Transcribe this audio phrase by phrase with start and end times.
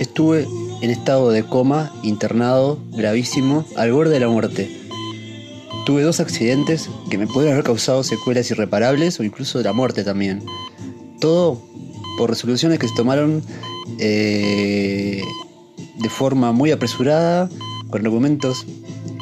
[0.00, 0.48] Estuve
[0.80, 4.74] en estado de coma, internado, gravísimo, al borde de la muerte.
[5.84, 10.42] Tuve dos accidentes que me pudieron haber causado secuelas irreparables o incluso la muerte también.
[11.20, 11.60] Todo
[12.16, 13.42] por resoluciones que se tomaron
[13.98, 15.22] eh,
[15.98, 17.50] de forma muy apresurada,
[17.90, 18.64] con argumentos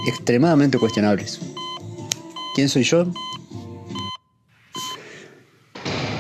[0.07, 1.41] extremadamente cuestionables.
[2.55, 3.05] ¿Quién soy yo?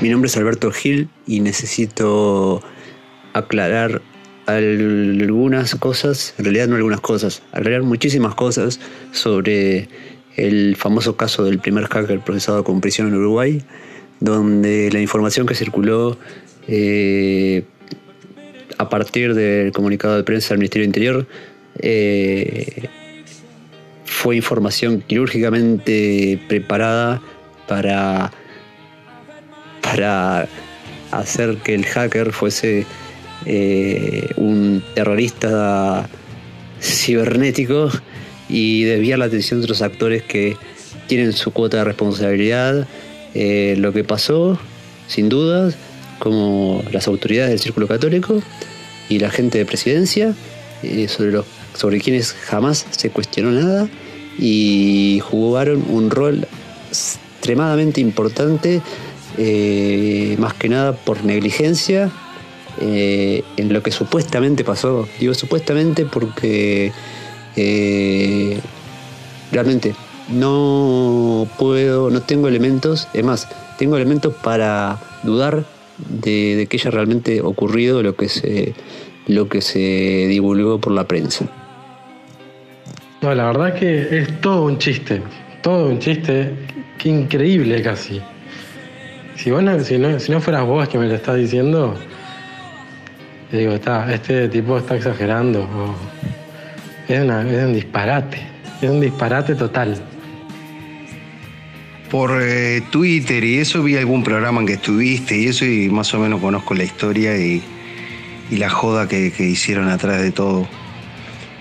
[0.00, 2.60] Mi nombre es Alberto Gil y necesito
[3.34, 4.02] aclarar
[4.48, 8.80] algunas cosas, en realidad no algunas cosas, aclarar muchísimas cosas
[9.12, 9.88] sobre
[10.36, 13.62] el famoso caso del primer hacker procesado con prisión en Uruguay,
[14.20, 16.16] donde la información que circuló
[16.66, 17.64] eh,
[18.78, 21.26] a partir del comunicado de prensa del Ministerio Interior
[21.80, 22.88] eh,
[24.04, 27.20] fue información quirúrgicamente preparada
[27.66, 28.32] para,
[29.82, 30.48] para
[31.10, 32.86] hacer que el hacker fuese
[33.50, 36.06] eh, un terrorista
[36.82, 37.88] cibernético
[38.46, 40.54] y desviar la atención de otros actores que
[41.06, 42.86] tienen su cuota de responsabilidad.
[43.34, 44.58] Eh, lo que pasó,
[45.06, 45.76] sin dudas,
[46.18, 48.42] como las autoridades del Círculo Católico
[49.08, 50.34] y la gente de presidencia,
[50.82, 53.88] eh, sobre, los, sobre quienes jamás se cuestionó nada
[54.38, 56.46] y jugaron un rol
[56.90, 58.82] extremadamente importante,
[60.38, 62.10] más que nada por negligencia,
[62.80, 65.08] eh, en lo que supuestamente pasó.
[65.20, 66.92] Digo supuestamente porque
[69.52, 69.94] realmente
[70.28, 75.64] no puedo, no tengo elementos, es más, tengo elementos para dudar
[75.98, 78.74] de, que haya realmente ocurrido lo que se
[79.26, 81.46] lo que se divulgó por la prensa.
[83.20, 85.20] No, la verdad que es todo un chiste,
[85.60, 86.54] todo un chiste,
[86.96, 88.22] qué increíble casi.
[89.36, 89.50] Si,
[89.84, 91.94] si, no, si no fueras vos que me lo estás diciendo,
[93.52, 95.68] digo, está, este tipo está exagerando.
[97.08, 98.38] es, es un disparate,
[98.80, 100.00] es un disparate total
[102.10, 106.12] por eh, Twitter y eso vi algún programa en que estuviste y eso y más
[106.14, 107.62] o menos conozco la historia y,
[108.50, 110.66] la joda que, hicieron atrás de todo.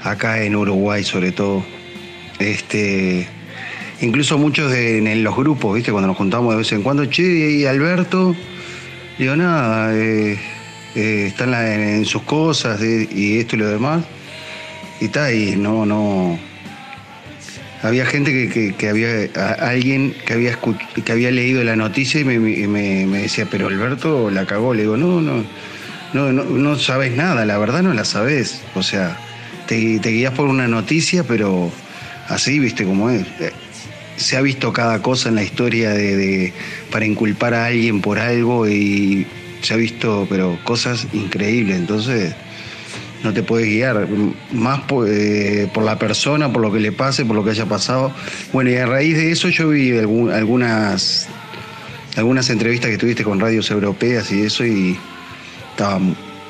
[0.04, 1.64] Acá en Uruguay sobre todo.
[2.40, 3.28] Este,
[4.00, 5.92] incluso muchos en, los grupos, ¿viste?
[5.92, 8.36] Cuando nos juntamos de vez en cuando, che, y Alberto,
[9.18, 10.40] digo, nada, eh,
[10.96, 14.04] eh, están en, sus cosas y esto y lo demás.
[15.00, 16.40] Y está, y no, no,
[17.84, 20.58] había gente que, había, alguien que había,
[21.06, 24.74] que había leído la noticia y me, decía, pero Alberto la cagó.
[24.74, 25.44] Le digo, no, no,
[26.14, 28.62] no, no, sabes nada, la verdad no la sabes.
[28.76, 29.18] O sea,
[29.68, 31.72] te, te guías por una noticia, pero
[32.28, 33.26] así, viste cómo es.
[34.16, 36.54] Se ha visto cada cosa en la historia de,
[36.92, 39.28] para inculpar a alguien por algo y
[39.62, 41.78] se ha visto, pero cosas increíbles.
[41.78, 42.36] Entonces,
[43.24, 44.08] no te puedes guiar
[44.52, 48.12] más eh, por, la persona, por lo que le pase, por lo que haya pasado.
[48.54, 51.28] Bueno, y a raíz de eso yo vi algunas,
[52.16, 54.98] algunas entrevistas que tuviste con radios europeas y eso y
[55.72, 56.00] estaba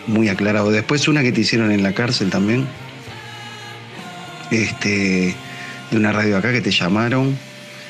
[0.07, 0.71] muy aclarado.
[0.71, 2.67] Después una que te hicieron en la cárcel también,
[4.51, 5.35] este,
[5.91, 7.37] de una radio acá que te llamaron,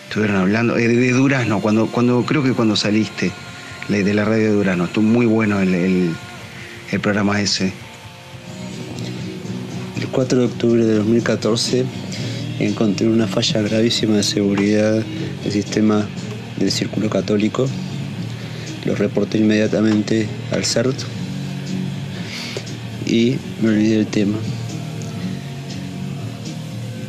[0.08, 3.32] estuvieron hablando, eh, de, Durazno, cuando, cuando, creo que cuando saliste
[3.90, 6.14] de la radio de Durazno, estuvo muy bueno el
[7.02, 7.72] programa ese.
[9.98, 11.86] El 4 de octubre de 2014
[12.60, 15.04] encontré una falla gravísima de seguridad
[15.44, 16.06] del sistema
[16.60, 17.68] del Círculo Católico.
[18.86, 21.00] Lo reporté inmediatamente al CERT
[23.06, 24.38] y me olvidé del tema.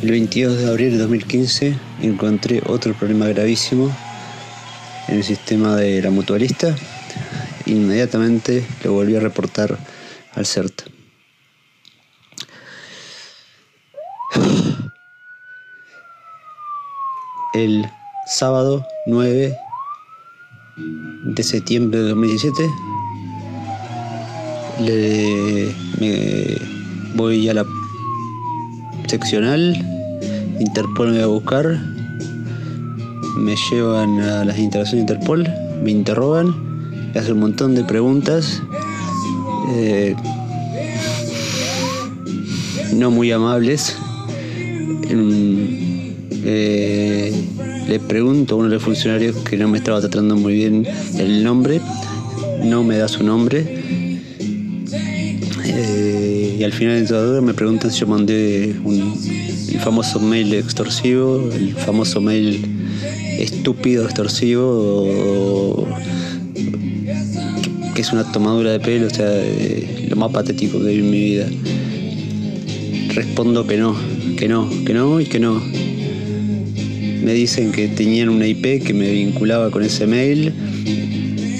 [0.01, 3.93] El 22 de abril de 2015 encontré otro problema gravísimo
[5.09, 6.75] en el sistema de la mutualista.
[7.65, 9.77] Inmediatamente lo volví a reportar
[10.35, 10.89] al CERT.
[17.53, 17.89] el
[18.25, 19.57] sábado 9
[20.77, 22.69] de septiembre de 2017.
[24.79, 26.57] Le, me
[27.15, 27.65] voy a la
[29.07, 29.75] seccional,
[30.59, 31.79] Interpol me va a buscar,
[33.37, 35.47] me llevan a las instalaciones de Interpol,
[35.83, 36.53] me interrogan,
[37.13, 38.61] me hacen un montón de preguntas.
[39.71, 40.15] Eh,
[42.93, 43.95] no muy amables.
[46.51, 47.33] Eh,
[47.87, 50.87] le pregunto a uno de los funcionarios que no me estaba tratando muy bien
[51.17, 51.81] el nombre,
[52.63, 53.65] no me da su nombre.
[55.65, 61.49] Eh, y al final de todo me preguntan si yo mandé el famoso mail extorsivo,
[61.53, 62.78] el famoso mail
[63.39, 65.87] estúpido extorsivo,
[67.95, 69.29] que es una tomadura de pelo, o sea,
[70.07, 71.47] lo más patético que vi en mi vida.
[73.13, 73.95] Respondo que no,
[74.37, 75.61] que no, que no y que no.
[77.23, 80.53] Me dicen que tenían una IP que me vinculaba con ese mail.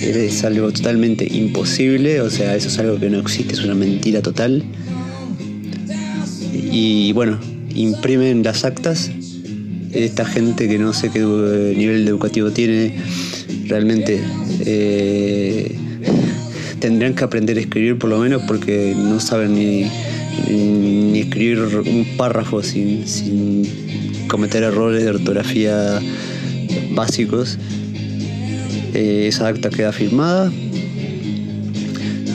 [0.02, 4.22] Es algo totalmente imposible, o sea, eso es algo que no existe, es una mentira
[4.22, 4.64] total.
[6.54, 7.40] Y bueno,
[7.76, 9.12] imprimen las actas.
[9.94, 12.96] Esta gente que no sé qué nivel educativo tiene,
[13.66, 14.22] realmente
[14.62, 15.76] eh,
[16.80, 19.86] tendrían que aprender a escribir por lo menos porque no saben ni,
[20.48, 23.68] ni escribir un párrafo sin,
[24.28, 26.00] cometer errores de ortografía
[26.92, 27.58] básicos.
[28.94, 30.52] Eh, esa acta queda firmada.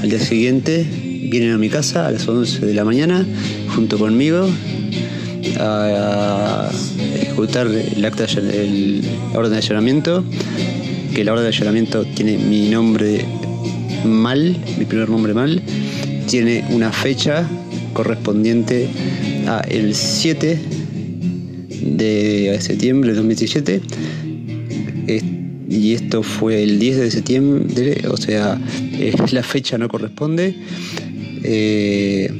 [0.02, 0.86] Al día siguiente
[1.30, 3.26] vienen a mi casa a las 11 de la mañana
[3.74, 4.48] junto conmigo
[5.58, 6.70] a,
[7.34, 9.02] ejecutar el acta el
[9.34, 10.24] orden de allanamiento
[11.14, 13.24] que la orden de allanamiento tiene mi nombre
[14.04, 15.60] mal mi primer nombre mal
[16.28, 17.44] tiene una fecha
[17.92, 18.88] correspondiente
[19.48, 20.60] a el 7
[21.82, 23.80] de septiembre de 2017
[25.68, 28.60] y esto fue el 10 de septiembre o sea
[29.32, 30.54] la fecha no corresponde
[31.42, 32.30] eh,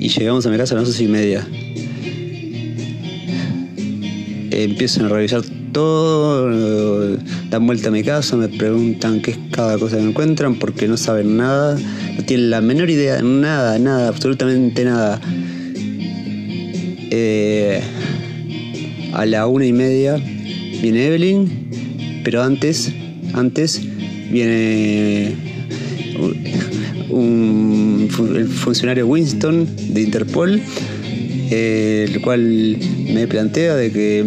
[0.00, 1.48] y llegamos a mi casa a las 11 y media.
[4.62, 5.42] Empiezan a revisar
[5.72, 7.16] todo,
[7.50, 10.96] dan vuelta a mi casa, me preguntan qué es cada cosa que encuentran porque no
[10.96, 11.76] saben nada,
[12.16, 15.20] no tienen la menor idea, nada, nada, absolutamente nada.
[17.10, 17.80] Eh,
[19.12, 20.16] a la una y media
[20.80, 22.92] viene Evelyn, pero antes,
[23.32, 23.80] antes
[24.30, 25.34] viene
[27.10, 30.60] un, el funcionario Winston de Interpol,
[31.50, 32.78] eh, el cual
[33.12, 34.24] me plantea de que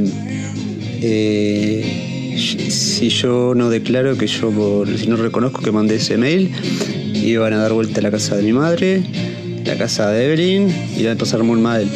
[1.01, 2.37] eh,
[2.69, 6.51] si yo no declaro que yo, si no reconozco que mandé ese mail,
[7.13, 9.01] iban a dar vuelta a la casa de mi madre,
[9.65, 11.87] la casa de Evelyn, y iban a pasar muy mal.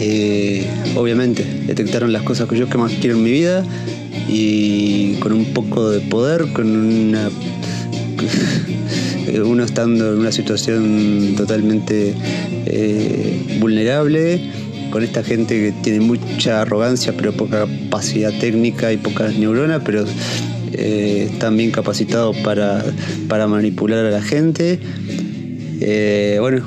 [0.00, 0.66] Eh,
[0.96, 3.64] obviamente, detectaron las cosas que yo que más quiero en mi vida
[4.28, 7.30] y con un poco de poder, con una
[9.46, 12.14] uno estando en una situación totalmente
[12.66, 14.40] eh, vulnerable,
[14.90, 20.04] con esta gente que tiene mucha arrogancia pero poca capacidad técnica y pocas neuronas, pero
[20.72, 22.84] eh, están bien capacitados para,
[23.46, 24.78] manipular a la gente.
[25.80, 26.62] Eh, bueno,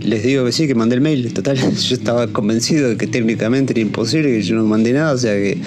[0.00, 1.56] les digo que sí, que mandé el mail, total,
[1.88, 5.34] yo estaba convencido de que técnicamente era imposible, que yo no mandé nada, o sea
[5.34, 5.58] que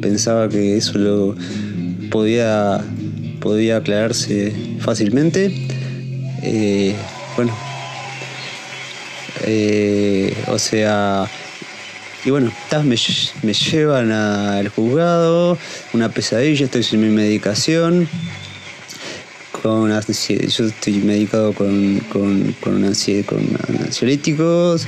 [0.00, 1.36] pensaba que eso lo
[2.10, 2.80] podía
[3.44, 5.54] podía aclararse fácilmente.
[6.42, 6.96] Eh,
[7.36, 7.56] bueno,
[9.44, 11.30] eh, o sea,
[12.24, 12.50] y bueno,
[12.84, 12.96] me,
[13.42, 15.58] me, llevan al juzgado,
[15.92, 18.08] una pesadilla, estoy sin mi medicación.
[19.60, 24.86] Con, yo estoy medicado con, con, con, ansiolíticos,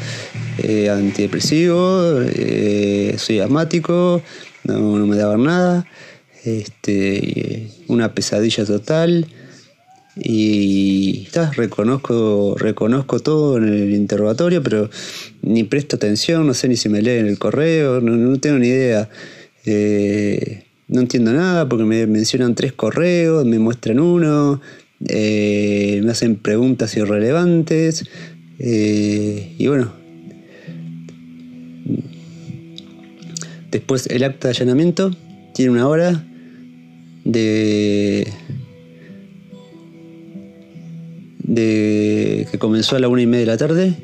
[0.62, 2.24] eh, antidepresivos,
[3.18, 4.22] soy asmático,
[4.64, 5.86] no, no me daban nada
[6.46, 9.26] este, una pesadilla total.
[10.18, 14.88] Y reconozco, reconozco todo en el interrogatorio, pero
[15.42, 19.10] ni presto atención, no sé ni si me leen el correo, no, tengo ni idea.
[19.66, 24.62] Eh, no entiendo nada porque me mencionan tres correos, me muestran uno,
[25.06, 28.06] eh, me hacen preguntas irrelevantes.
[28.58, 29.92] Eh, y bueno,
[33.70, 35.10] después el acta de allanamiento
[35.52, 36.24] tiene una hora
[37.26, 38.32] de,
[41.42, 43.94] de que comenzó a la una y media de la tarde,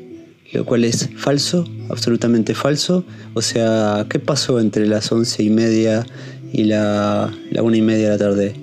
[0.51, 3.05] lo cual es falso, absolutamente falso.
[3.33, 6.05] O sea, ¿qué pasó entre las once y media
[6.51, 8.53] y la, la una y media de la tarde?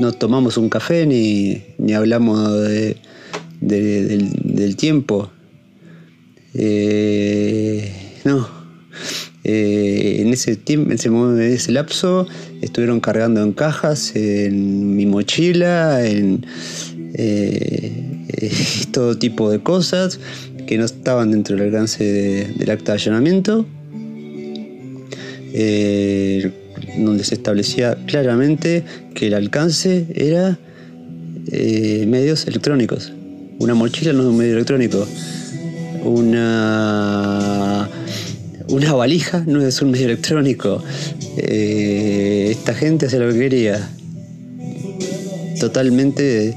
[0.00, 2.96] No tomamos un café ni, ni hablamos de,
[3.60, 5.30] del, tiempo.
[6.54, 8.48] Eh, no,
[9.48, 12.26] eh, en ese tiempo, en ese, en ese lapso,
[12.62, 16.44] estuvieron cargando en cajas, en mi mochila, en
[17.14, 18.26] eh,
[18.90, 20.18] todo tipo de cosas
[20.66, 23.64] que no estaban dentro del alcance del acta de allanamiento,
[25.54, 26.50] eh,
[26.98, 28.82] donde se establecía claramente
[29.14, 30.58] que el alcance era
[31.52, 33.12] medios electrónicos.
[33.60, 35.06] Una mochila no es un medio electrónico.
[36.02, 37.75] Una
[38.68, 40.82] una valija no es un medio electrónico.
[41.36, 43.90] Eh, esta gente hace lo que quería.
[45.60, 46.54] Totalmente,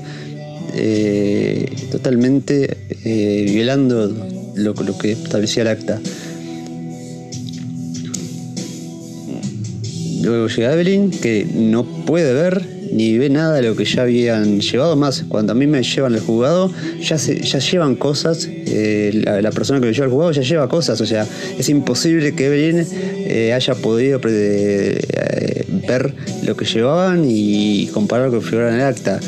[0.75, 4.07] eh, totalmente eh, violando
[4.55, 6.01] lo, lo, que establecía el acta.
[10.21, 14.59] luego llega Evelyn, que no puede ver ni ve nada de lo que ya habían
[14.59, 14.95] llevado.
[14.95, 18.47] Más, cuando a mí me llevan el jugado, ya, se, ya llevan cosas.
[18.49, 20.99] eh, la, persona que me lleva el jugado ya lleva cosas.
[21.01, 21.27] O sea,
[21.57, 22.85] es imposible que Evelyn
[23.27, 28.85] eh, haya podido eh, ver lo que llevaban y comparar lo que figuraba en el
[28.85, 29.19] acta.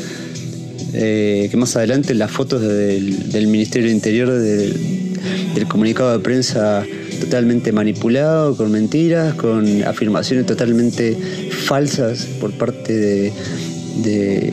[0.94, 6.84] Eh, que más adelante las fotos del, Ministerio del Interior del comunicado de prensa
[7.26, 11.16] totalmente manipulado, con mentiras, con afirmaciones totalmente
[11.66, 13.32] falsas por parte de,
[14.04, 14.52] de-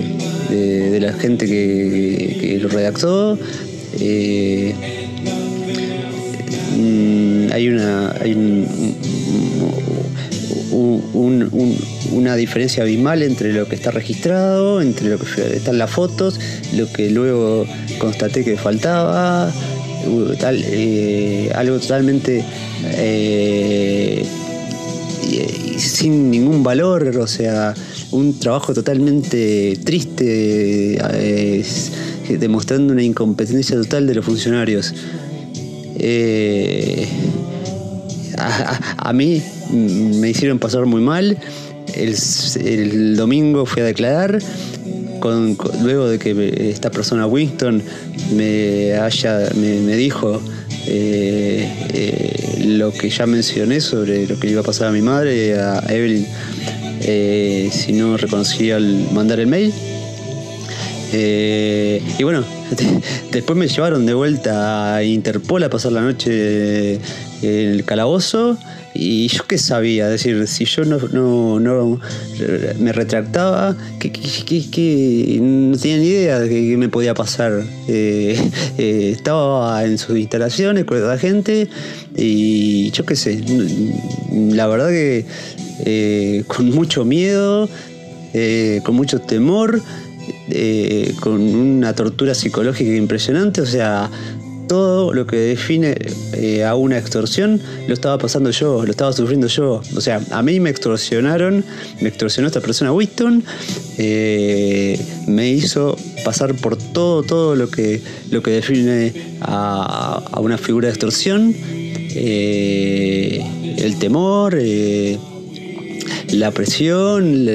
[1.00, 3.38] la gente que, lo redactó.
[4.00, 4.74] Eh,
[6.78, 8.68] mm, hay una hay un-
[10.72, 11.78] un- un- un-
[12.12, 16.40] una diferencia abismal entre lo que está registrado, entre lo que están las fotos,
[16.76, 17.66] lo que luego
[17.98, 19.52] constaté que faltaba,
[20.40, 22.44] tal, eh, algo totalmente
[22.84, 24.26] eh,
[25.78, 27.74] sin ningún valor, o sea,
[28.12, 31.64] un trabajo totalmente triste, eh,
[32.40, 34.94] demostrando una incompetencia total de los funcionarios.
[38.98, 39.42] A, mí
[39.72, 41.38] me hicieron pasar muy mal.
[41.94, 42.16] El,
[42.66, 44.40] el domingo fui a declarar.
[45.82, 47.82] Luego de que esta persona Winston
[48.34, 50.42] me, haya, me, dijo
[50.88, 55.02] eh, eh, lo que ya mencioné sobre lo que le iba a pasar a mi
[55.02, 56.26] madre, a Evelyn,
[57.02, 59.74] eh, si no reconocía al mandar el mail.
[61.12, 62.44] Y bueno,
[63.32, 66.96] después me llevaron de vuelta a Interpol a pasar la noche
[67.42, 68.58] en el calabozo.
[68.94, 72.00] Y yo qué sabía, es decir, si yo no, no, no
[72.80, 77.64] me retractaba, que, que- no tenía ni idea de que me podía pasar.
[77.88, 78.38] Eh,
[78.78, 81.70] eh, estaba en sus instalaciones con la gente
[82.18, 83.42] y yo qué sé,
[84.32, 85.26] la verdad que
[85.86, 87.70] eh, con mucho miedo,
[88.84, 89.82] con mucho temor,
[91.22, 94.10] con una tortura psicológica impresionante, o sea,
[94.70, 95.98] todo lo que define
[96.34, 99.82] eh, a una extorsión lo estaba pasando yo, lo estaba sufriendo yo.
[99.98, 101.66] O sea, a mí me extorsionaron,
[102.00, 103.44] me extorsionó esta persona Winston,
[103.98, 104.98] eh,
[105.28, 108.00] me hizo pasar por todo, todo lo que,
[108.30, 109.12] lo que define
[109.42, 114.58] a, una figura de extorsión, eh, el temor,
[116.32, 117.46] la presión,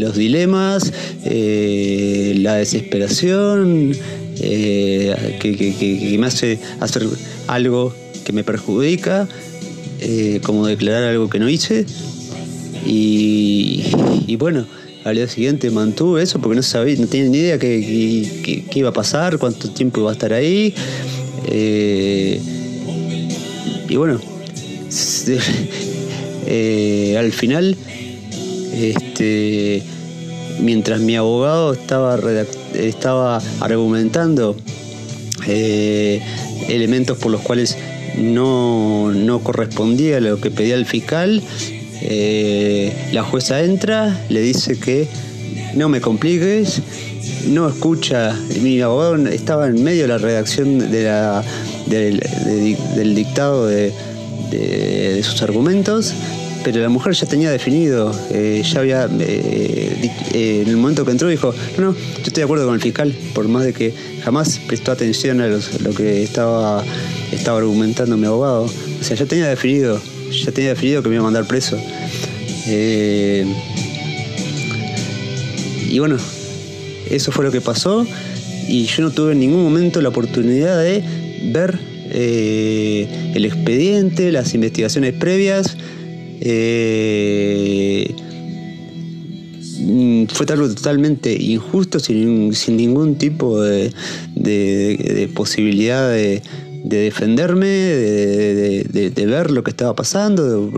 [0.00, 0.92] los dilemas,
[1.24, 3.94] la desesperación,
[4.42, 7.06] eh, que, que- me hace hacer
[7.46, 7.94] algo
[8.24, 9.28] que me perjudica,
[10.00, 11.86] eh, como declarar algo que no hice.
[12.86, 13.84] Y,
[14.26, 14.66] y bueno,
[15.04, 18.92] al día siguiente mantuve eso porque no sabía, no tenía ni idea qué, iba a
[18.92, 20.74] pasar, cuánto tiempo iba a estar ahí.
[21.48, 22.40] Eh,
[23.88, 24.20] y bueno,
[26.46, 27.76] eh, al final,
[28.74, 29.82] este,
[30.60, 34.56] mientras mi abogado estaba, redac- estaba argumentando
[35.46, 36.20] eh,
[36.68, 37.76] elementos por los cuales
[38.18, 41.42] no, no correspondía a lo que pedía el fiscal,
[42.02, 45.08] eh, la jueza entra, le dice que
[45.74, 46.82] no me compliques,
[47.48, 50.90] no escucha, mi abogado estaba en medio de la redacción del,
[51.88, 53.92] de- del dictado de
[55.22, 56.12] sus argumentos,
[56.64, 61.10] pero la mujer ya tenía definido, eh, ya había, eh, eh, en el momento que
[61.10, 63.92] entró dijo, no, no, yo estoy de acuerdo con el fiscal, por más de que
[64.24, 66.84] jamás prestó atención a los- lo que estaba,
[67.32, 68.64] estaba argumentando mi abogado.
[68.64, 70.00] O sea, ya tenía definido,
[70.44, 71.76] ya tenía definido que me iba a mandar preso.
[75.90, 76.16] Y bueno,
[77.10, 78.06] eso fue lo que pasó
[78.68, 81.02] y yo no tuve en ningún momento la oportunidad de
[81.52, 81.78] ver
[82.14, 85.76] el expediente, las investigaciones previas.
[86.44, 88.14] Eh,
[89.78, 93.92] mm, fue algo totalmente injusto, sin, sin ningún tipo de,
[94.34, 96.42] de- posibilidad de,
[96.84, 100.70] de defenderme, de, ver lo que estaba pasando.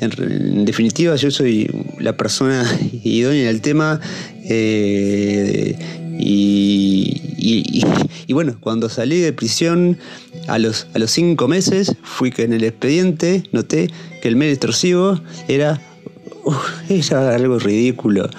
[0.00, 2.64] en, definitiva, yo soy la persona
[3.02, 4.00] idónea del tema.
[4.44, 5.76] eh,
[8.28, 9.96] y bueno, cuando salí de prisión
[10.48, 13.90] a los, a los cinco meses, fui que en el expediente noté
[14.20, 15.80] que el medio extorsivo era
[16.44, 18.30] Uf, era algo ridículo.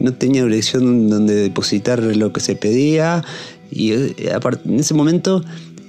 [0.00, 3.22] No tenía dirección donde depositar lo que se pedía.
[3.70, 4.14] Y eh,
[4.64, 5.44] en ese momento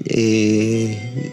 [0.05, 1.31] eh,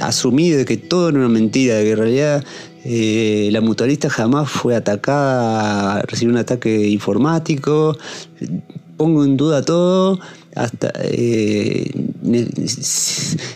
[0.00, 2.44] asumí de que todo era una mentira, de que en realidad
[2.84, 7.96] eh, la mutualista jamás fue atacada, recibió un ataque informático.
[8.98, 10.20] Pongo en duda todo.
[10.54, 11.90] Hasta eh,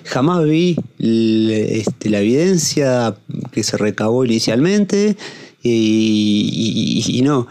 [0.04, 3.16] jamás vi este, la evidencia
[3.52, 5.16] que se recabó inicialmente
[5.62, 7.48] y, no,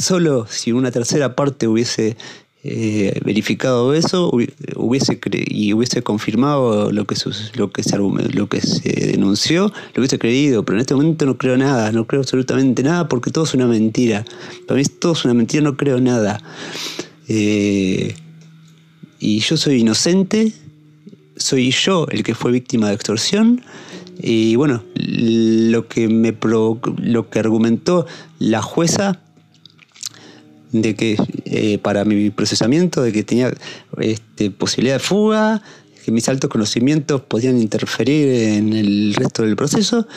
[0.00, 2.16] solo si una tercera parte hubiese
[2.62, 4.30] eh, verificado eso
[4.76, 7.14] hubiese y hubiese confirmado lo que
[7.54, 11.36] lo que se lo que se denunció lo hubiese creído pero en este momento no
[11.36, 14.24] creo nada no creo absolutamente nada porque todo es una mentira.
[14.66, 16.40] Para mí todo es una mentira no creo nada.
[17.28, 18.14] Eh,
[19.24, 20.52] y yo soy inocente
[21.36, 23.62] soy yo el que fue víctima de extorsión
[24.20, 26.36] y bueno lo que me
[26.98, 28.06] lo que argumentó
[28.38, 29.20] la jueza
[30.72, 33.52] de que eh, para mi procesamiento, de que tenía
[33.98, 35.62] este, posibilidad de fuga,
[36.04, 40.08] que mis altos conocimientos podían interferir en el resto del proceso,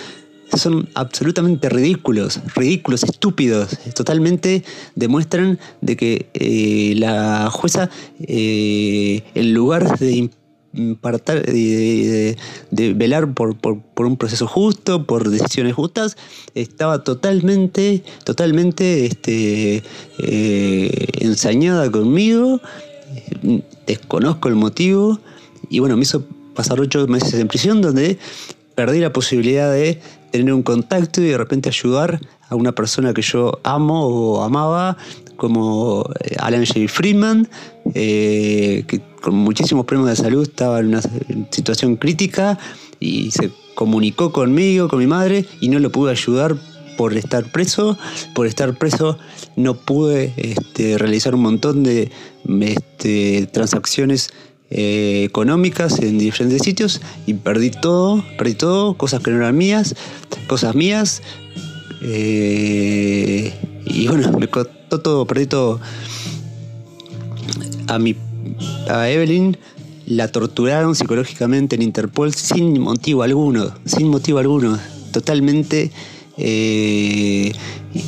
[0.54, 3.77] son absolutamente ridículos, ridículos, estúpidos.
[3.94, 4.63] Totalmente
[4.96, 7.89] demuestran de que eh, la jueza,
[8.20, 10.30] eh, en lugar de
[11.01, 12.36] para de,
[12.96, 13.56] velar por,
[13.98, 16.18] un proceso justo, por decisiones justas,
[16.54, 19.84] estaba totalmente, totalmente este,
[20.20, 22.62] eh, ensañada conmigo,
[23.88, 25.20] desconozco el motivo,
[25.70, 26.24] y bueno, me hizo
[26.54, 28.18] pasar ocho meses en prisión donde
[28.78, 33.24] perdí la posibilidad de tener un contacto y de repente ayudar a una persona que
[33.24, 34.98] yo amo o amaba
[35.36, 36.88] como eh, Alan J.
[36.88, 37.50] Freeman,
[37.96, 41.02] eh, que con muchísimos problemas de salud estaba en una
[41.50, 42.60] situación crítica
[43.00, 46.56] y se comunicó conmigo, con mi madre, y no lo pude ayudar
[46.98, 47.98] por estar preso.
[48.36, 49.18] Por estar preso
[49.56, 52.12] no pude este, realizar un montón de
[52.62, 54.30] este, transacciones
[54.70, 59.96] eh, económicas en diferentes sitios y perdí todo, perdí todo, cosas que no eran mías,
[60.48, 61.22] cosas mías.
[62.02, 65.80] y bueno, me todo, perdí todo.
[67.88, 68.16] A mi
[68.90, 69.58] a Evelyn
[70.06, 74.80] la torturaron psicológicamente en Interpol sin motivo alguno, sin motivo alguno,
[75.12, 75.92] totalmente
[76.38, 77.51] eh,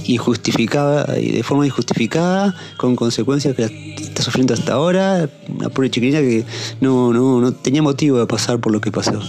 [0.06, 6.46] injustificada de forma injustificada, con consecuencias que está sufriendo hasta ahora, una pobre chiquilina que
[6.82, 9.20] no, no, no tenía motivo de pasar por lo que pasó.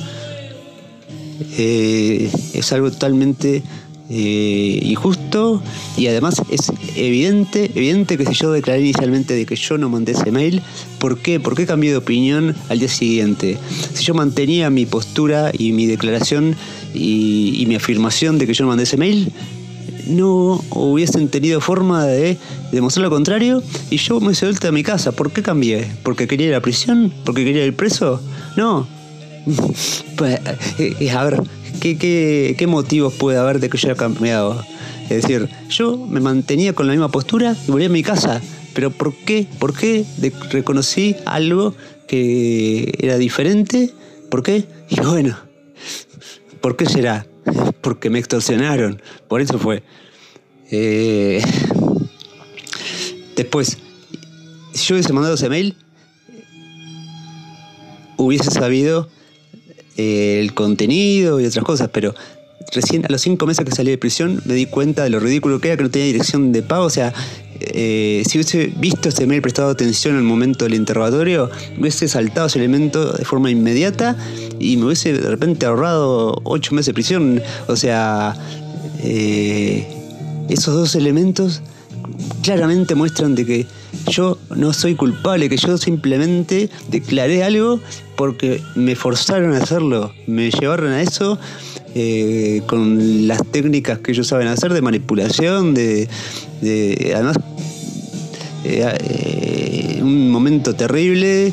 [1.56, 3.62] Eh, es algo totalmente
[4.12, 5.62] eh, injusto
[5.96, 10.12] y además es evidente, evidente que si yo declaré inicialmente de que yo no mandé
[10.12, 10.62] ese mail,
[10.98, 11.38] ¿por qué?
[11.38, 13.56] ¿Por qué cambié de opinión al día siguiente?
[13.94, 16.56] Si yo mantenía mi postura y mi declaración
[16.92, 19.30] y, mi afirmación de que yo no mandé ese mail,
[20.08, 22.36] no hubiesen tenido forma de
[22.72, 25.12] demostrar lo contrario y yo me suelto a mi casa.
[25.12, 25.86] ¿Por qué cambié?
[26.02, 27.12] ¿Porque quería ir a la prisión?
[27.24, 28.20] ¿Porque quería ir preso?
[28.56, 28.88] No.
[30.16, 30.40] pues,
[30.78, 31.42] eh, eh, a ver,
[31.80, 34.64] ¿Qué, motivos puede haber de que yo haya cambiado?
[35.04, 38.40] Es decir, yo me mantenía con la misma postura y volví a mi casa.
[38.74, 39.46] Pero ¿por qué?
[39.58, 40.04] ¿Por qué
[40.50, 41.74] reconocí algo
[42.06, 43.90] que era diferente?
[44.30, 44.64] ¿Por qué?
[44.88, 45.36] Y bueno,
[46.60, 47.26] ¿por qué será?
[47.80, 49.02] Porque me extorsionaron.
[49.28, 49.82] Por eso fue.
[50.70, 51.42] Eh,
[53.36, 53.78] después,
[54.72, 55.76] si yo hubiese mandado ese mail,
[58.16, 59.08] hubiese sabido
[59.96, 62.14] el contenido y otras cosas, pero
[62.72, 65.60] recién a los cinco meses que salí de prisión me di cuenta de lo ridículo
[65.60, 66.84] que era, que no tenía dirección de pago.
[66.84, 67.12] O sea,
[67.60, 72.46] eh, si hubiese visto ese mail, prestado atención en el momento del interrogatorio, hubiese saltado
[72.46, 74.16] ese elemento de forma inmediata
[74.58, 77.42] y me hubiese de repente ahorrado ocho meses de prisión.
[77.66, 78.34] O sea,
[79.02, 79.86] eh,
[80.48, 81.62] esos dos elementos
[82.42, 83.66] claramente muestran de que
[84.08, 87.80] yo no soy culpable, que yo simplemente declaré algo
[88.16, 91.38] porque me forzaron a hacerlo, me llevaron a eso
[91.94, 96.08] eh, con las técnicas que ellos saben hacer de manipulación, de,
[97.14, 97.36] además
[98.64, 101.52] eh, eh, un momento terrible,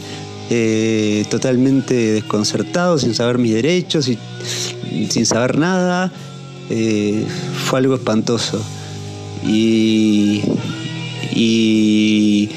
[1.30, 4.18] totalmente desconcertado, sin saber mis derechos y
[5.10, 6.12] sin saber nada,
[6.70, 8.62] fue algo espantoso.
[9.46, 10.42] Y,
[11.34, 12.50] y,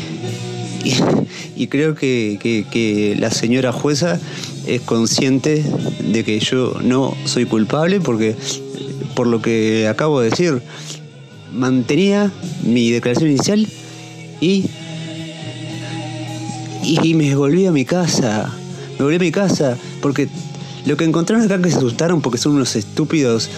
[1.57, 4.19] y, creo que, la señora jueza
[4.67, 5.65] es consciente
[6.01, 8.37] de que yo no soy culpable porque,
[9.15, 10.63] por lo que acabo de decir,
[11.53, 13.67] mantenía mi declaración inicial
[14.41, 14.67] y,
[16.83, 18.53] y me volví a mi casa.
[18.99, 20.29] Me volví a mi casa porque
[20.87, 23.51] lo que encontraron acá que se asustaron porque son unos estúpidos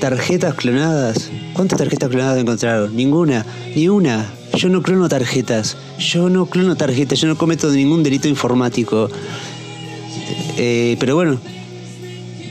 [0.00, 1.30] tarjetas clonadas.
[1.52, 2.94] ¿Cuántas tarjetas clonadas encontraron?
[2.94, 4.32] Ninguna, ni una.
[4.56, 5.76] Yo no clono tarjetas.
[5.98, 7.20] Yo no clono tarjetas.
[7.20, 9.08] Yo no cometo ningún delito informático.
[10.56, 11.38] Eh, pero bueno,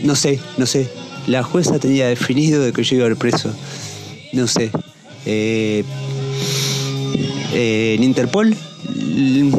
[0.04, 0.90] no sé, no sé.
[1.28, 3.54] La jueza tenía definido de que yo iba al preso.
[4.34, 4.72] No sé.
[5.26, 5.84] Eh,
[7.54, 8.56] eh, en Interpol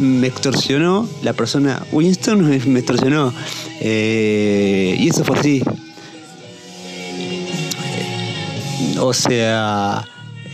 [0.00, 1.84] me extorsionó la persona.
[1.92, 3.32] Winston me extorsionó.
[3.80, 5.62] y eso fue así.
[8.98, 10.04] O sea,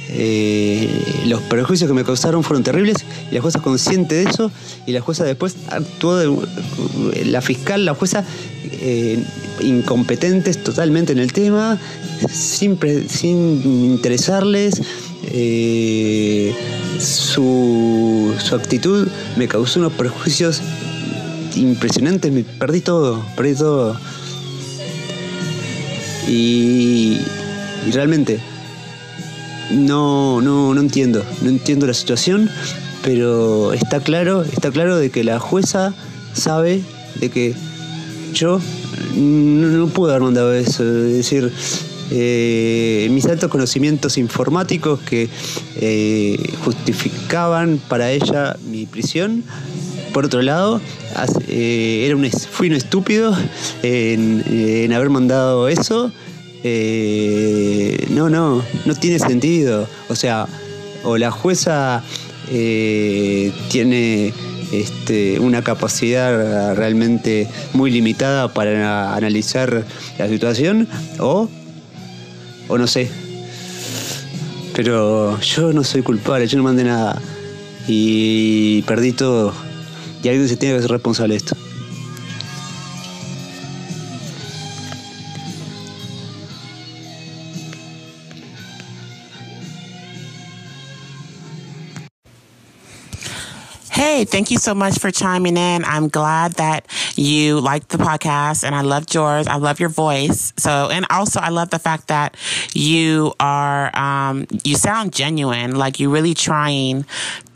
[0.09, 2.99] eh, los perjuicios que me causaron fueron terribles
[3.31, 4.51] y la jueza consciente de eso
[4.87, 8.25] y la jueza después actuó de, la fiscal, la jueza
[8.65, 9.23] eh,
[9.61, 11.79] incompetentes totalmente en el tema,
[12.31, 12.79] sin,
[13.09, 14.83] sin interesarles.
[15.35, 16.55] Eh,
[16.99, 20.61] su, su actitud me causó unos perjuicios
[21.57, 23.97] impresionantes, me perdí todo, perdí todo.
[26.29, 27.19] Y,
[27.87, 28.41] y realmente
[29.71, 32.51] no, no, no entiendo, no entiendo la situación,
[33.03, 35.95] pero está claro, está claro de que la jueza
[36.35, 36.83] sabe
[37.21, 37.55] de que
[38.33, 38.61] yo
[39.17, 41.53] no, puedo haber mandado eso, es decir,
[42.11, 45.29] eh, mis altos conocimientos informáticos que
[45.77, 49.45] eh, justificaban para ella mi prisión.
[50.13, 50.79] Por otro lado,
[51.49, 53.35] eh, era un, fui un estúpido
[53.83, 56.13] en, en haber mandado eso
[56.65, 59.89] eh, no, no, no tiene sentido.
[60.09, 60.47] O sea,
[61.05, 62.03] o la jueza
[62.51, 64.33] eh, tiene
[64.73, 69.85] este, una capacidad realmente muy limitada para analizar
[70.19, 71.49] la situación, o,
[72.69, 73.11] o no sé.
[74.75, 77.21] Pero yo no soy culpable, yo no mandé nada.
[77.87, 79.53] Y perdí todo.
[80.23, 81.57] Y alguien se tiene que ser responsable de esto.
[94.03, 95.85] Hey, thank you so much for chiming in.
[95.85, 99.47] I'm glad that you liked the podcast and I loved yours.
[99.47, 100.53] I love your voice.
[100.57, 102.37] So, and also I love the fact that
[102.75, 107.05] you are, um, you sound genuine, like you're really trying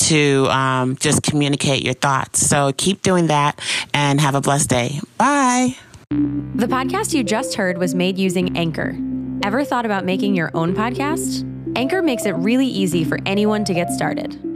[0.07, 2.47] to, um, just communicate your thoughts.
[2.47, 3.61] So keep doing that
[3.93, 5.01] and have a blessed day.
[5.19, 5.77] Bye.
[6.11, 8.97] The podcast you just heard was made using Anchor.
[9.43, 11.43] Ever thought about making your own podcast?
[11.77, 14.56] Anchor makes it really easy for anyone to get started.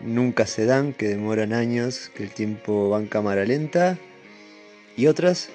[0.00, 3.98] nunca se dan, que demoran años, que el tiempo va en cámara lenta,
[4.96, 5.50] y otras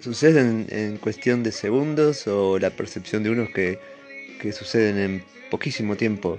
[0.00, 3.78] suceden en cuestión de segundos o la percepción de unos que,
[4.52, 6.38] suceden en poquísimo tiempo.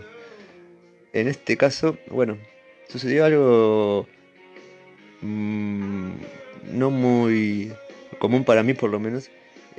[1.14, 2.38] En este caso, bueno,
[2.88, 4.08] sucedió algo
[5.22, 6.12] mm,
[6.74, 7.74] no muy
[8.20, 9.30] común para mí por lo menos,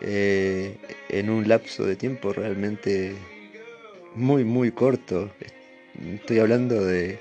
[0.02, 0.76] eh,
[1.08, 3.14] en un lapso de tiempo realmente
[4.14, 5.30] muy, muy corto.
[6.14, 7.18] Estoy hablando de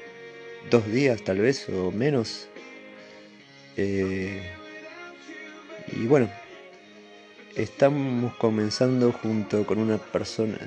[0.69, 2.47] dos días tal vez o menos.
[3.77, 4.41] Eh,
[5.91, 6.29] y bueno,
[7.55, 10.57] estamos comenzando junto con una persona.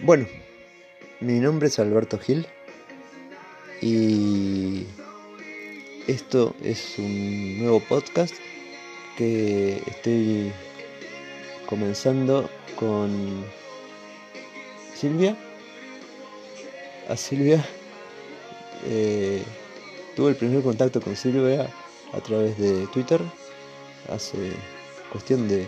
[0.00, 0.26] Bueno,
[1.20, 2.46] mi nombre es Alberto Gil
[3.80, 4.86] y
[6.06, 8.34] esto es un nuevo podcast
[9.16, 10.52] que estoy
[11.66, 13.44] comenzando con
[14.94, 15.36] Silvia
[17.08, 17.64] a Silvia.
[18.86, 19.42] Eh,
[20.16, 21.68] tuve el primer contacto con Silvia
[22.12, 23.20] a través de Twitter
[24.08, 24.52] hace
[25.10, 25.66] cuestión de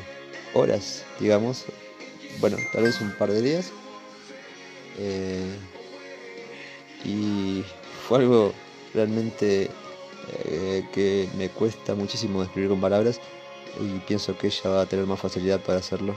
[0.55, 1.65] horas, digamos.
[2.41, 3.73] Bueno, tal vez un par de días.
[4.99, 5.57] Eh,
[7.05, 7.65] y
[8.07, 8.53] fue algo
[8.95, 9.71] realmente
[10.45, 13.21] eh, que me cuesta muchísimo describir con palabras
[13.81, 16.15] y pienso que ella va a tener más facilidad para hacerlo.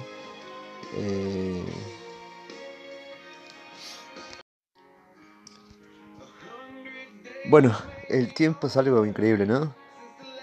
[7.50, 7.74] Bueno,
[8.10, 9.74] el tiempo es algo increíble, ¿no?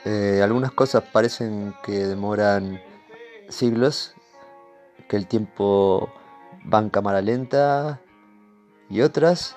[0.07, 2.81] Eh, algunas cosas parecen que demoran
[3.51, 4.15] siglos,
[5.07, 6.09] que el tiempo
[6.73, 8.01] va en cámara lenta,
[8.89, 9.55] y otras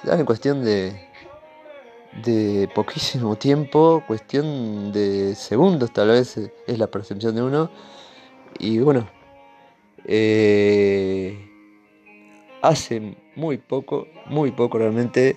[0.00, 1.08] se dan en cuestión de,
[2.24, 7.68] de poquísimo tiempo, cuestión de segundos tal vez es la percepción de uno.
[8.60, 9.08] Y bueno,
[10.04, 11.50] eh,
[12.62, 15.36] hace muy poco, muy poco realmente,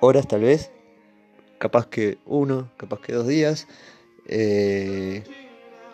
[0.00, 0.70] horas tal vez,
[1.58, 3.68] capaz que uno, capaz que dos días.
[4.26, 5.22] Eh,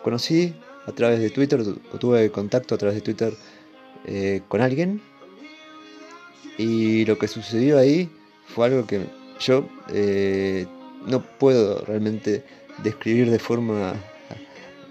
[0.03, 3.33] conocí a través de Twitter, o tuve contacto a través de Twitter
[4.05, 5.01] eh, con alguien.
[6.57, 8.09] Y lo que sucedió ahí
[8.47, 9.01] fue algo que
[9.39, 10.65] yo eh,
[11.05, 12.43] no puedo realmente
[12.83, 13.93] describir de forma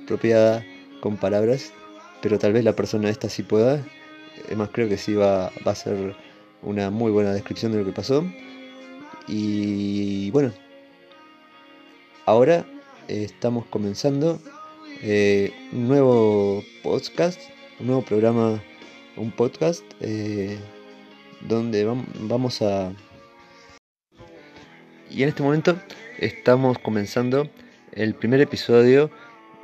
[0.03, 0.65] apropiada
[1.01, 1.73] con palabras,
[2.23, 3.85] pero tal vez la persona esta sí pueda.
[4.49, 6.15] Es más, creo que sí va a ser
[6.63, 8.25] una muy buena descripción de lo que pasó.
[9.29, 10.53] Y bueno,
[12.27, 12.65] ahora
[13.09, 14.41] eh, estamos comenzando
[15.03, 17.41] eh, un nuevo podcast,
[17.81, 18.63] un nuevo programa,
[19.17, 20.57] un podcast eh,
[21.41, 21.85] donde
[22.21, 22.93] vamos a...
[25.11, 25.77] Y en este momento
[26.19, 27.51] estamos comenzando
[27.93, 29.11] el primer episodio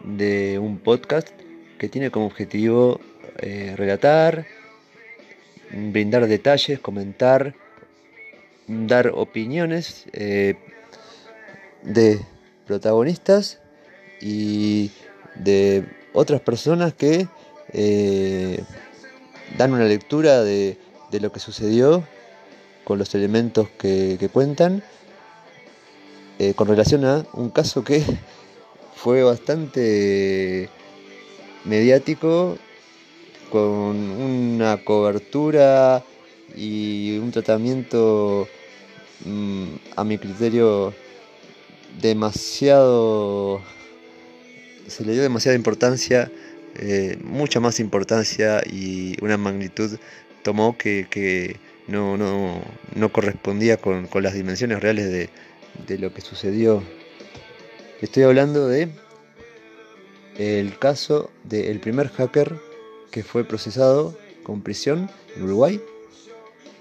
[0.03, 1.29] de un podcast
[1.79, 3.01] que tiene como objetivo
[3.77, 4.47] relatar,
[5.73, 7.57] brindar detalles, comentar,
[8.87, 10.07] dar opiniones
[11.83, 12.21] de
[12.67, 13.61] protagonistas
[14.21, 14.91] y
[15.35, 17.29] de otras personas que
[17.73, 18.63] eh,
[19.57, 20.79] dan una lectura de,
[21.11, 22.05] lo que sucedió
[22.85, 24.83] con los elementos que, cuentan
[26.39, 28.03] eh, con relación a un caso que
[28.95, 30.69] fue bastante
[31.65, 32.57] mediático
[33.51, 36.03] con una cobertura
[36.57, 38.49] y un tratamiento
[39.25, 39.65] mm,
[39.97, 40.95] a mi criterio
[42.01, 43.61] demasiado
[44.87, 46.31] se le dio demasiada importancia,
[46.77, 49.99] eh, mucha más importancia y una magnitud
[50.43, 51.57] tomó que,
[51.89, 55.31] no, no, correspondía con, las dimensiones reales de,
[55.87, 56.83] de, lo que sucedió.
[58.01, 58.89] Estoy hablando de
[60.39, 62.57] el caso del primer hacker
[63.11, 65.81] que fue procesado con prisión en Uruguay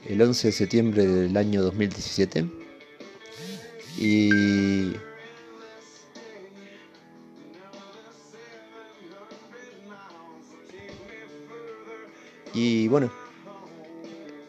[0.08, 2.46] el 11 de septiembre del año 2017
[3.98, 4.94] y
[12.54, 13.12] Y bueno,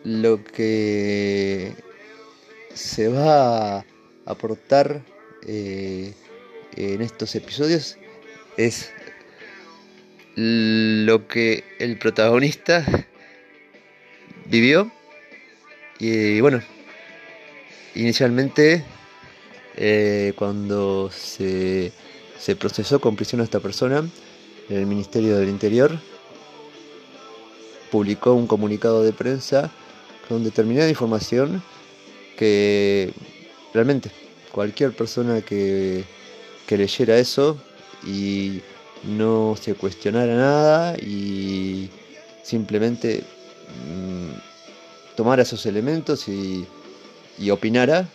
[0.02, 1.72] lo que
[2.74, 3.84] se va a
[4.26, 5.02] aportar
[5.46, 6.12] eh,
[6.76, 7.96] en estos episodios
[8.56, 8.90] es
[10.34, 12.84] lo que el protagonista
[14.46, 14.90] vivió.
[16.04, 16.60] Y bueno,
[17.94, 18.82] inicialmente
[19.76, 21.92] eh, cuando se,
[22.40, 24.04] se procesó con prisión a esta persona
[24.68, 25.96] el Ministerio del Interior,
[27.92, 29.70] publicó un comunicado de prensa
[30.28, 31.62] con determinada información
[32.36, 33.12] que
[33.72, 34.10] realmente
[34.50, 36.02] cualquier persona que,
[36.68, 37.58] leyera eso
[38.04, 38.60] y
[39.04, 41.90] no se cuestionara nada y
[42.42, 43.22] simplemente
[43.86, 44.11] mm,
[45.16, 46.66] tomara esos elementos y,
[47.50, 48.08] opinara,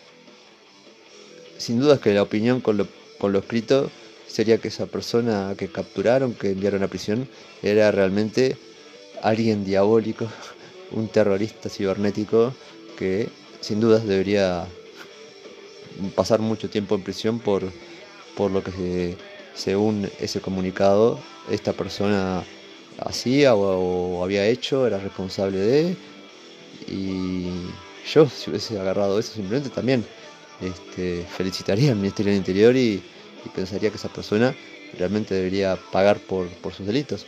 [1.57, 3.89] sin duda que la opinión con lo, con lo escrito
[4.27, 7.27] sería que esa persona que capturaron, que enviaron a prisión,
[7.63, 8.57] era realmente
[9.21, 10.27] alguien diabólico,
[10.91, 12.53] un terrorista cibernético
[12.97, 13.29] que
[13.61, 14.67] sin dudas debería
[16.15, 17.63] pasar mucho tiempo en prisión por,
[18.35, 19.17] por lo que
[19.55, 22.43] según ese comunicado esta persona
[22.99, 25.97] hacía o, había hecho, era responsable de.
[26.87, 27.47] Y
[28.11, 30.05] yo, si hubiese agarrado eso simplemente también
[30.61, 33.01] este, felicitaría al Ministerio del Interior y,
[33.55, 34.53] pensaría que esa persona
[34.97, 37.25] realmente debería pagar por, por sus delitos.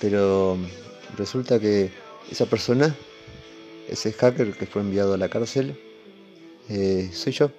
[0.00, 0.58] Pero
[1.16, 1.92] resulta que
[2.28, 2.92] esa persona,
[3.88, 5.78] ese hacker que fue enviado a la cárcel,
[6.68, 7.50] eh, soy yo.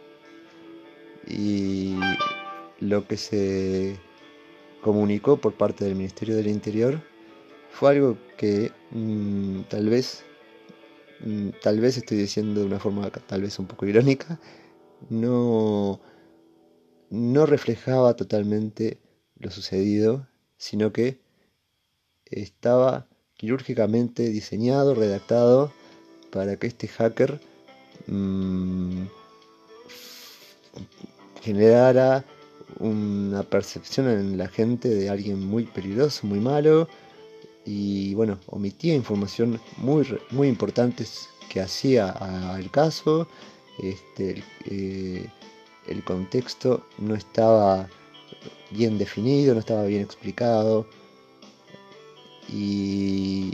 [1.25, 1.95] Y
[2.81, 3.97] lo que se
[4.81, 6.99] comunicó por parte del Ministerio del Interior
[7.73, 10.23] fue algo que mm, tal vez,
[11.21, 14.39] mm, tal vez estoy diciendo de una forma tal vez un poco irónica,
[15.09, 15.99] no,
[17.09, 18.99] no reflejaba totalmente
[19.39, 21.19] lo sucedido, sino que
[22.25, 25.73] estaba quirúrgicamente diseñado, redactado
[26.31, 27.41] para que este hacker
[28.05, 29.05] mm,
[31.41, 32.23] generara
[32.79, 36.87] una percepción en la gente de alguien muy peligroso, muy malo
[37.65, 41.05] y bueno, omitía información muy, muy importante
[41.49, 43.27] que hacía al caso.
[43.79, 45.27] Este, eh,
[45.87, 47.87] el contexto no estaba
[48.71, 50.85] bien definido, no estaba bien explicado
[52.49, 53.53] y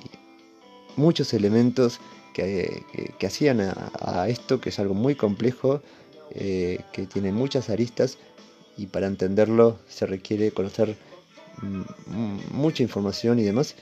[0.95, 1.99] muchos elementos
[2.33, 2.85] que,
[3.25, 5.81] hacían a, esto, que es algo muy complejo,
[6.31, 8.17] eh, que tiene muchas aristas
[8.77, 10.95] y para entenderlo se requiere conocer
[11.61, 13.75] mm, mucha información y demás.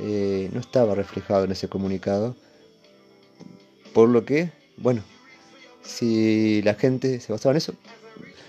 [0.00, 2.36] Eh, no estaba reflejado en ese comunicado.
[3.92, 5.02] Por lo que, bueno,
[5.82, 7.74] si la gente se basaba en eso,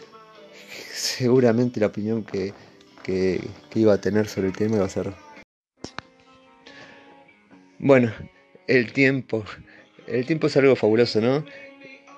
[0.94, 2.54] seguramente la opinión que,
[3.04, 3.40] que
[3.76, 5.14] iba a tener sobre el tema iba a ser
[7.80, 8.12] bueno,
[8.66, 9.46] el tiempo.
[10.08, 11.46] El tiempo es algo fabuloso, ¿no?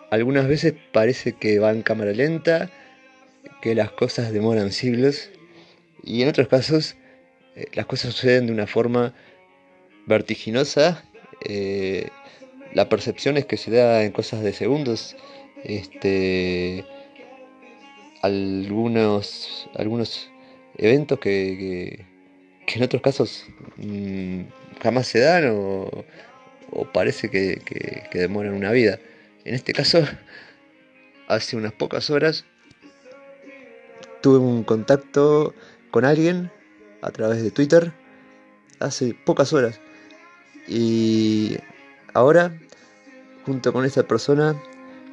[0.10, 2.70] Algunas veces parece que va en cámara lenta,
[3.62, 5.30] que las cosas demoran siglos,
[6.02, 6.96] y en otros casos
[7.60, 9.14] eh, las cosas suceden de una forma
[10.06, 11.04] vertiginosa.
[11.44, 12.10] Eh,
[12.74, 15.18] la percepción es que se da en cosas de segundos.
[15.64, 16.86] Este,
[18.22, 20.32] algunos, algunos
[20.78, 22.06] eventos que,
[22.66, 23.46] que, en otros casos
[23.78, 24.44] mm,
[24.82, 26.06] jamás se dan o,
[26.94, 27.62] parece que,
[28.10, 29.00] que demoran una vida.
[29.44, 30.02] En este caso,
[31.28, 32.46] hace unas pocas horas
[34.22, 35.54] tuve un contacto
[35.92, 36.52] con alguien
[37.02, 37.94] a través de Twitter
[38.80, 39.80] hace pocas horas.
[40.68, 41.58] Y
[42.14, 42.58] ahora,
[43.46, 44.56] junto con esta persona,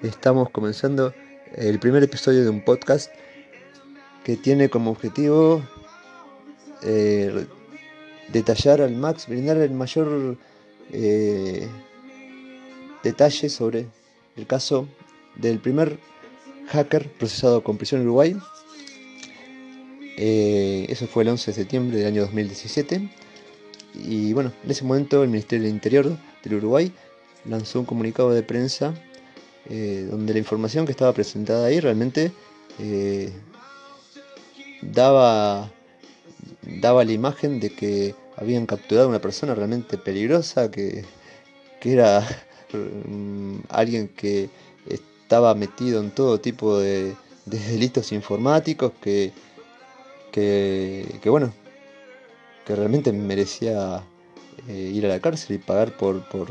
[0.03, 1.15] estamos comenzando
[1.55, 3.11] el primer episodio de un podcast
[4.25, 5.63] que tiene como objetivo
[6.83, 7.47] eh,
[8.33, 10.37] detallar al max, brindar el mayor
[10.93, 11.69] eh,
[13.03, 13.87] detalle sobre
[14.37, 14.89] el caso
[15.37, 15.99] del primer
[16.69, 18.37] hacker procesado con prisión en Uruguay.
[20.17, 23.09] Eh, eso fue el 11 de septiembre del año 2017.
[23.95, 26.93] Y bueno, en ese momento el Ministerio del Interior del Uruguay
[27.45, 28.95] lanzó un comunicado de prensa
[29.69, 32.31] eh, donde la información que estaba presentada ahí realmente
[32.79, 33.33] eh,
[34.81, 35.71] daba,
[36.63, 41.05] daba la imagen de que habían capturado a una persona realmente peligrosa, que,
[41.83, 42.27] era
[42.73, 44.51] mm, alguien que
[44.89, 49.33] estaba metido en todo tipo de, delitos informáticos, que,
[50.37, 51.53] que, bueno,
[52.67, 54.03] que realmente merecía
[54.69, 56.49] eh, ir a la cárcel y pagar por, por,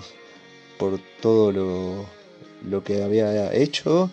[0.79, 2.05] por todo lo,
[2.67, 4.09] lo, que había hecho.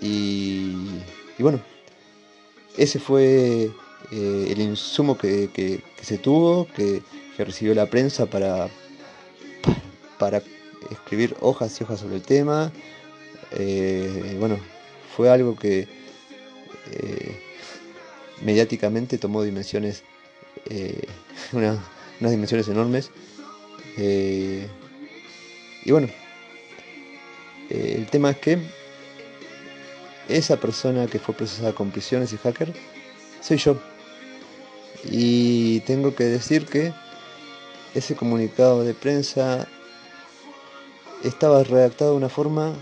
[0.00, 0.74] Y,
[1.38, 1.60] y bueno,
[2.76, 3.70] ese fue
[4.10, 7.00] eh, el insumo que, que, se tuvo, que,
[7.36, 8.68] que, recibió la prensa para,
[10.18, 10.42] para
[10.90, 12.72] escribir hojas y hojas sobre el tema.
[13.52, 14.58] Eh, bueno,
[15.16, 15.86] fue algo que
[18.42, 20.02] mediáticamente tomó dimensiones
[20.66, 21.06] eh,
[21.52, 21.80] unas
[22.20, 23.10] dimensiones enormes.
[23.96, 24.66] Eh,
[25.84, 26.08] y bueno,
[27.70, 28.58] eh, el tema es que
[30.28, 32.72] esa persona que fue procesada con prisiones y hacker
[33.40, 33.76] soy yo.
[35.04, 36.94] Y tengo que decir que
[37.94, 39.68] ese comunicado de prensa
[41.22, 42.74] estaba redactado de una forma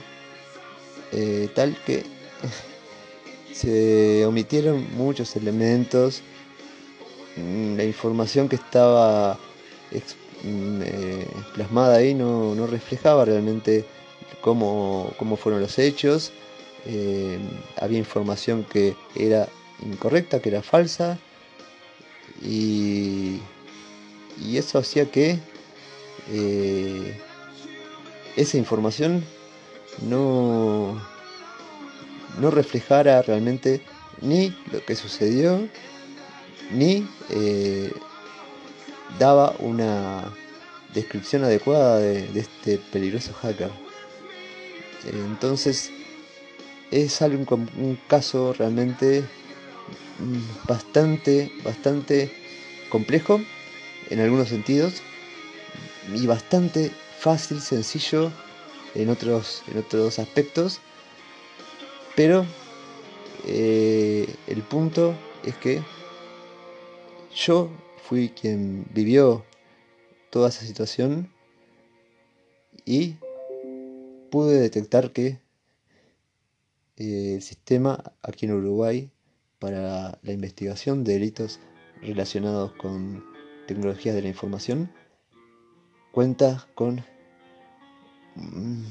[1.54, 2.04] tal que
[3.52, 6.22] se omitieron muchos elementos
[7.36, 9.38] Mm, la información que estaba
[10.44, 13.84] mm, eh, plasmada ahí no, reflejaba realmente
[14.40, 16.32] cómo, fueron los hechos.
[16.86, 17.38] Eh,
[17.80, 19.48] había información que era
[19.84, 21.18] incorrecta, que era falsa.
[22.42, 23.40] Y,
[24.54, 25.38] eso hacía que
[26.30, 27.20] eh,
[28.36, 29.24] esa información
[30.02, 31.00] no,
[32.38, 33.80] no reflejara realmente
[34.20, 35.68] ni lo que sucedió
[36.70, 37.92] ni eh,
[39.18, 40.32] daba una
[40.94, 43.70] descripción adecuada de, este peligroso hacker.
[45.04, 45.90] Entonces
[46.90, 49.24] es algo, un caso realmente
[50.18, 52.30] mm, bastante, bastante
[52.90, 53.40] complejo
[54.10, 55.02] en algunos sentidos
[56.14, 58.30] y bastante fácil, sencillo
[58.94, 60.80] en otros, en otros aspectos.
[62.14, 62.44] Pero
[63.46, 65.82] eh, el punto es que
[67.34, 67.70] yo
[68.02, 69.44] fui quien vivió
[70.30, 71.32] toda esa situación
[72.84, 73.16] y
[74.30, 75.38] pude detectar que
[76.96, 79.10] eh, el sistema aquí en Uruguay
[79.58, 81.60] para la investigación de delitos
[82.02, 83.24] relacionados con
[83.66, 84.90] tecnologías de la información
[86.12, 87.04] cuenta con
[88.34, 88.84] mm,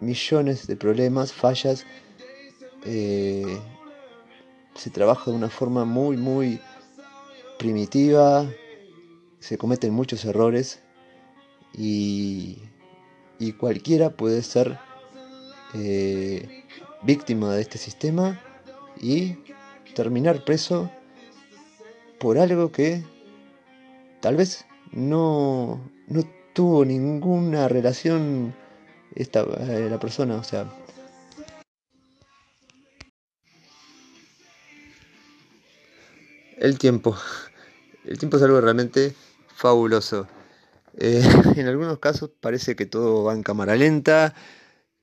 [0.00, 1.86] millones de problemas, fallas,
[2.84, 3.60] eh,
[4.74, 6.60] se trabaja de una forma muy, muy
[7.58, 8.46] primitiva,
[9.38, 10.82] se cometen muchos errores
[11.72, 12.58] y,
[13.58, 14.78] cualquiera puede ser
[15.74, 16.64] eh,
[17.02, 18.40] víctima de este sistema
[18.98, 19.36] y
[19.94, 20.90] terminar preso
[22.18, 23.04] por algo que
[24.20, 25.78] tal vez no,
[26.08, 26.22] no
[26.54, 28.54] tuvo ninguna relación
[29.14, 30.72] esta, eh, la persona, o sea,
[36.64, 37.16] el tiempo.
[38.06, 39.12] El tiempo es algo realmente
[39.54, 40.26] fabuloso.
[40.96, 41.22] Eh,
[41.56, 44.34] en algunos casos parece que todo va en cámara lenta,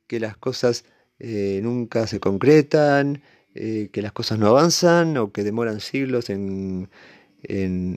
[0.08, 0.86] que las cosas
[1.20, 3.22] eh, nunca se concretan,
[3.54, 6.90] eh, que las cosas no avanzan o que demoran siglos en,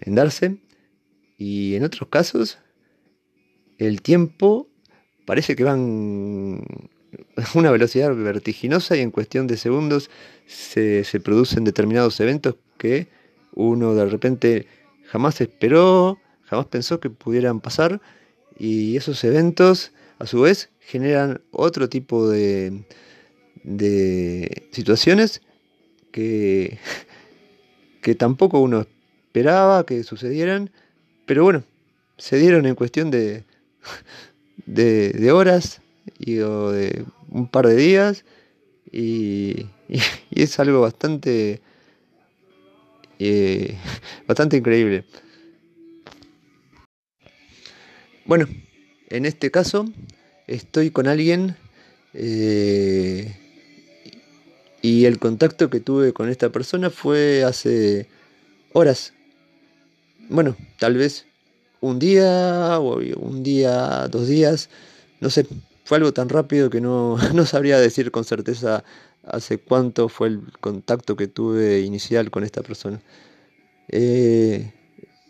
[0.07, 0.59] darse.
[1.39, 2.59] Y en otros casos,
[3.79, 4.69] el tiempo
[5.25, 6.63] parece que van
[7.37, 10.11] a una velocidad vertiginosa y en cuestión de segundos
[10.47, 13.24] se, se producen determinados eventos que
[13.55, 14.67] uno de repente
[15.07, 18.01] jamás esperó, jamás pensó que pudieran pasar
[18.59, 22.85] y esos eventos a su vez generan otro tipo de,
[23.63, 25.43] de situaciones
[26.13, 26.79] que,
[28.03, 28.87] que tampoco uno
[29.27, 30.71] esperaba que sucedieran,
[31.27, 31.65] pero bueno,
[32.19, 33.45] se dieron en cuestión de,
[34.67, 35.81] de, horas
[36.19, 38.25] y, o de un par de días
[38.93, 39.67] y,
[40.31, 41.61] es algo bastante
[43.19, 43.77] eh,
[44.27, 45.05] bastante increíble.
[48.25, 48.47] Bueno,
[49.11, 49.87] en este caso
[50.47, 51.57] estoy con alguien
[52.15, 53.37] eh,
[54.81, 58.09] y el contacto que tuve con esta persona fue hace
[58.73, 59.13] horas.
[60.29, 61.27] Bueno, tal vez
[61.81, 64.71] un día o un día, dos días,
[65.21, 65.47] no sé,
[65.85, 68.85] fue algo tan rápido que no, no sabría decir con certeza
[69.23, 73.01] hace cuánto fue el contacto que tuve inicial con esta persona.
[73.89, 74.73] Eh,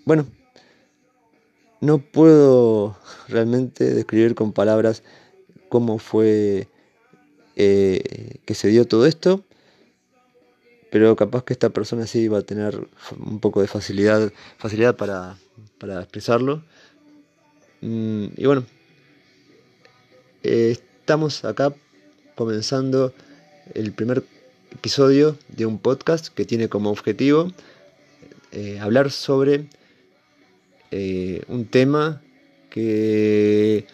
[0.04, 0.26] bueno,
[1.80, 2.96] no puedo
[3.28, 5.02] realmente describir con palabras
[5.68, 6.68] cómo fue
[7.56, 9.44] eh, que se dio todo esto,
[10.90, 12.88] pero capaz que esta persona sí va a tener
[13.18, 15.36] un poco de facilidad, facilidad para,
[15.78, 16.62] para expresarlo.
[17.80, 18.64] Mm, y bueno,
[20.44, 21.74] eh, estamos acá
[22.34, 23.12] comenzando
[23.74, 24.22] el primer
[24.72, 27.52] episodio de un podcast que tiene como objetivo
[28.52, 29.66] eh, hablar sobre
[30.90, 32.22] eh, un tema
[32.70, 33.86] que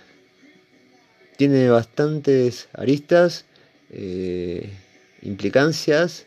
[1.36, 3.46] tiene bastantes aristas,
[5.22, 6.26] implicancias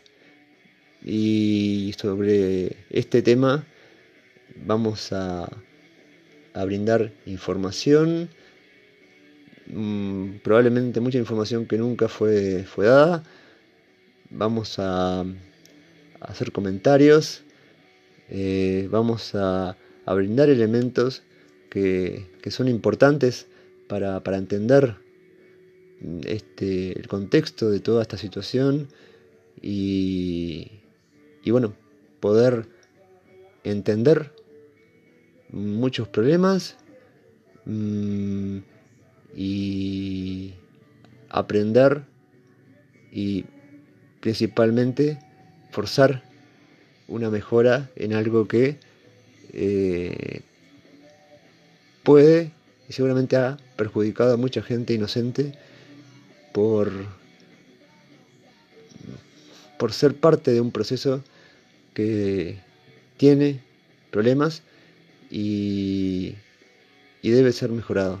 [1.04, 3.64] y sobre este tema
[4.56, 5.48] vamos a,
[6.66, 8.30] brindar información,
[9.66, 13.22] mm, probablemente mucha información que nunca fue, fue dada.
[14.30, 15.24] Vamos a,
[16.20, 17.42] hacer comentarios,
[18.30, 21.22] eh, vamos a, brindar elementos
[21.70, 23.46] que, son importantes
[23.88, 24.96] para, entender
[26.26, 28.88] este, el contexto de toda esta situación
[29.62, 30.80] y,
[31.42, 31.74] y bueno,
[32.20, 32.66] poder
[33.64, 34.32] entender
[35.50, 36.76] muchos problemas
[37.64, 38.58] mm,
[39.36, 40.54] y
[41.28, 42.04] aprender
[43.12, 43.44] y
[44.20, 45.18] principalmente
[45.70, 46.22] forzar
[47.08, 48.78] una mejora en algo que
[49.52, 50.40] eh,
[52.02, 52.52] puede
[52.88, 55.52] y seguramente ha perjudicado a mucha gente inocente
[56.52, 56.92] por,
[59.78, 61.22] por ser parte de un proceso
[61.94, 62.58] que
[63.16, 63.60] tiene
[64.10, 64.62] problemas
[65.30, 66.34] y,
[67.22, 68.20] y debe ser mejorado.